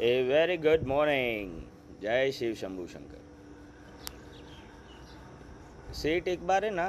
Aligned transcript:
A 0.00 0.22
very 0.22 0.56
good 0.56 0.82
morning 0.86 1.52
जय 2.02 2.30
शिव 2.32 2.54
शंभू 2.54 2.86
शंकर। 2.86 3.20
सेठ 5.94 6.28
एक 6.28 6.46
बार 6.46 6.64
है 6.64 6.70
ना, 6.70 6.84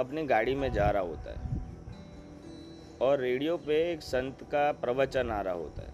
अपनी 0.00 0.22
गाड़ी 0.26 0.54
में 0.54 0.70
जा 0.72 0.90
रहा 0.90 1.02
होता 1.02 1.30
है। 1.30 1.40
और 3.00 3.20
रेडियो 3.20 3.56
पे 3.56 3.80
एक 3.92 4.02
संत 4.02 4.42
का 4.52 4.70
प्रवचन 4.76 5.30
आ 5.30 5.40
रहा 5.40 5.54
होता 5.54 5.82
है। 5.82 5.92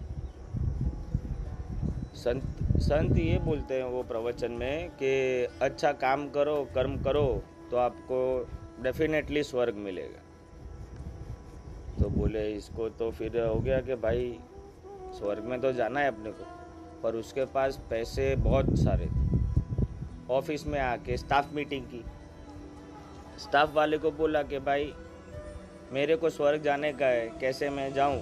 संत 2.15 2.43
संत 2.81 3.17
ये 3.17 3.37
बोलते 3.41 3.73
हैं 3.73 3.89
वो 3.89 4.03
प्रवचन 4.03 4.51
में 4.53 4.89
कि 4.93 5.13
अच्छा 5.61 5.91
काम 5.91 6.29
करो, 6.29 6.63
कर्म 6.75 7.03
करो 7.03 7.27
तो 7.71 7.77
आपको 7.79 8.19
डेफिनेटली 8.83 9.43
स्वर्ग 9.43 9.75
मिलेगा। 9.75 10.21
तो 11.99 12.09
बोले, 12.11 12.51
इसको 12.53 12.89
तो 12.91 13.11
फिर 13.11 13.39
हो 13.39 13.59
गया 13.59 13.79
कि 13.81 13.95
भाई 13.97 14.37
स्वर्ग 15.17 15.43
में 15.43 15.61
तो 15.61 15.73
जाना 15.73 15.99
है 15.99 16.07
अपने 16.07 16.31
को, 16.31 16.45
पर 17.03 17.15
उसके 17.15 17.45
पास 17.45 17.79
पैसे 17.89 18.35
बहुत 18.35 18.65
सारे 18.69 19.05
थे। 19.05 19.35
ऑफ़िस 20.33 20.67
में 20.67 20.79
आके 20.79 21.17
स्टाफ 21.17 21.53
मीटिंग 21.53 21.85
की। 21.85 22.05
स्टाफ 23.39 23.73
वाले 23.73 23.97
को 23.97 24.11
बोला 24.11 24.43
कि 24.43 24.59
भाई, 24.59 24.93
मेरे 25.91 26.15
को 26.15 26.29
स्वर्ग 26.29 26.61
जाने 26.61 26.93
का 26.93 27.05
है, 27.05 27.29
कैसे 27.29 27.69
मैं 27.69 27.93
जाऊँ? 27.93 28.21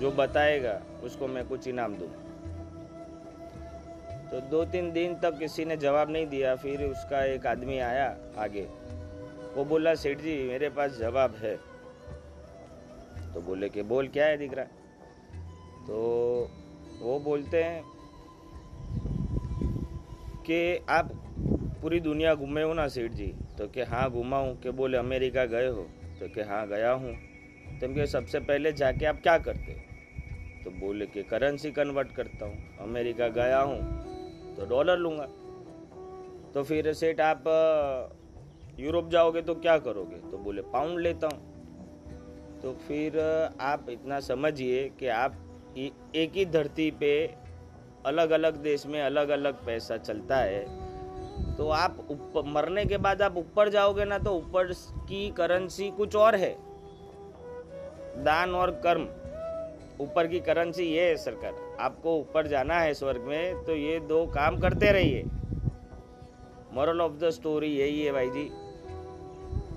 जो 0.00 0.10
बताएगा, 0.10 0.82
उसको 1.02 1.26
मैं 1.26 1.48
कुछ 1.48 1.68
इनाम 1.68 1.94
दूँ। 1.94 2.08
तो 4.30 4.40
दो 4.40 4.64
तीन 4.64 4.92
दिन 4.92 5.14
तक 5.14 5.38
किसी 5.38 5.64
ने 5.64 5.76
जवाब 5.76 6.10
नहीं 6.10 6.26
दिया, 6.26 6.56
फिर 6.56 6.84
उसका 6.84 7.24
एक 7.24 7.46
आदमी 7.46 7.78
आया 7.78 8.16
आगे। 8.38 8.68
वो 9.54 9.64
बोला, 9.64 9.94
सेठ 9.94 10.18
जी, 10.18 10.48
मेरे 10.48 10.68
पास 10.68 10.90
जवाब 10.90 11.34
है। 11.34 11.56
तो 13.34 13.40
बोले 13.40 13.68
कि, 13.68 13.82
बोल, 13.82 14.08
क्या 14.08 14.26
है 14.26 14.36
दिख 14.36 14.54
रहा? 14.54 14.66
तो 15.86 16.50
वो 17.00 17.18
बोलते 17.18 17.62
हैं 17.62 17.84
कि 20.46 20.84
आप 20.88 21.08
पूरी 21.82 22.00
दुनिया 22.00 22.34
घूमे 22.34 22.62
हो 22.62 22.72
ना 22.74 22.88
सेठ 22.88 23.12
जी? 23.12 23.34
तो 23.58 23.68
कि 23.68 23.82
हाँ 23.82 24.10
घूमा 24.10 24.38
हूँ 24.38 24.60
कि 24.60 24.70
बोले, 24.70 24.96
अमेरिका 24.98 25.44
गए 25.44 25.68
हो? 25.68 25.82
तो 26.20 26.28
कि 26.28 26.40
हाँ 26.40 26.66
गया 26.68 26.92
हूँ। 26.92 27.14
तो 27.80 27.94
कि 27.94 28.06
सबसे 28.06 28.40
पहले 28.40 28.72
जाके 28.72 29.06
आप 29.06 29.20
क्या 29.22 29.38
करते? 29.38 29.72
हो 29.72 30.62
तो 30.64 30.70
बोले 30.70 31.06
कि 31.06 31.22
करेंसी 31.22 31.70
कन्वर्ट 31.70 32.12
करता 32.12 32.46
हूँ। 32.46 32.78
अमेरिका 32.78 33.28
गया 33.28 33.60
हूँ 33.60 34.56
तो 34.56 34.66
डॉलर 34.66 34.98
लूँगा। 34.98 35.26
तो 36.54 36.62
फिर 36.62 36.92
सेठ 36.92 37.20
आप 37.20 37.44
यूरोप 38.80 39.08
जाओगे 39.08 39.42
तो 39.42 39.54
क्या 39.54 39.78
करोगे? 39.78 40.30
तो 40.30 40.38
बोले 40.38 40.62
पाउंड 40.62 40.98
लेता 40.98 41.26
हूँ। 41.26 42.60
तो 42.60 42.72
फिर 42.72 43.18
आप 43.60 43.86
इतना 43.90 44.20
समझिए 44.20 44.88
कि 44.88 45.08
आप 45.08 45.51
एक 45.76 46.32
ही 46.34 46.44
धरती 46.44 46.90
पे 46.90 47.12
अलग 48.06 48.30
अलग 48.30 48.56
देश 48.56 48.86
में 48.86 49.00
अलग 49.02 49.28
अलग 49.28 49.64
पैसा 49.66 49.96
चलता 49.96 50.36
है। 50.36 50.64
तो 51.56 51.68
आप 51.68 51.96
मरने 52.46 52.84
के 52.84 52.96
बाद 52.96 53.22
आप 53.22 53.36
ऊपर 53.36 53.68
जाओगे 53.68 54.04
ना 54.04 54.18
तो 54.18 54.34
ऊपर 54.34 54.72
की 55.08 55.28
करेंसी 55.30 55.90
कुछ 55.90 56.16
और 56.16 56.34
है। 56.34 56.54
दान 58.24 58.54
और 58.54 58.70
कर्म। 58.86 59.02
ऊपर 60.00 60.26
की 60.26 60.40
करेंसी 60.40 60.84
ये 60.84 61.08
है 61.08 61.16
सरकार। 61.16 61.54
आपको 61.80 62.16
ऊपर 62.16 62.46
जाना 62.46 62.78
है 62.80 62.94
स्वर्ग 62.94 63.20
में 63.20 63.64
तो 63.64 63.76
ये 63.76 63.98
दो 64.00 64.26
काम 64.26 64.58
करते 64.60 64.92
रहिए। 64.92 65.24
मॉरल 66.72 67.00
ऑफ़ 67.00 67.12
द 67.12 67.30
स्टोरी 67.30 67.68
यही 67.68 68.04
है 68.04 68.12
भाई 68.12 68.30
जी। 68.30 68.50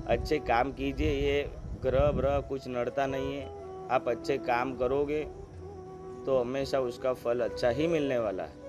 अच्छे 0.07 0.37
काम 0.39 0.71
कीजिए, 0.71 1.11
ये 1.11 1.49
ग्रह 1.81 2.11
ब्रह 2.11 2.39
कुछ 2.39 2.67
नड़ता 2.67 3.05
नहीं 3.05 3.35
है। 3.35 3.45
आप 3.89 4.07
अच्छे 4.09 4.37
काम 4.37 4.75
करोगे 4.75 5.27
तो 6.25 6.37
हमेशा 6.39 6.79
उसका 6.79 7.13
फल 7.13 7.41
अच्छा 7.41 7.69
ही 7.69 7.87
मिलने 7.87 8.17
वाला 8.17 8.43
है। 8.43 8.63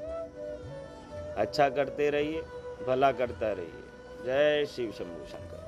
अच्छा 1.37 1.69
करते 1.69 2.11
रहिए, 2.11 2.43
भला 2.87 3.13
करता 3.13 3.53
रहिए। 3.53 3.83
जय 4.25 4.67
शिव 4.67 4.93
शंभू 4.93 5.27
शंकर। 5.27 5.66